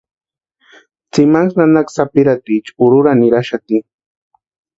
Tsimani 1.11 1.53
nanaka 1.57 1.91
sapirhatiecha 1.97 2.73
urhurani 2.87 3.19
niraxati. 3.21 3.77